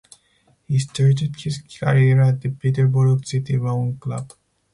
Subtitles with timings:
[0.65, 4.33] He started his career at the Peterborough City Rowing Club.